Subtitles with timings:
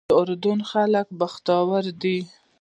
[0.09, 2.19] د اردن خلک بختور دي.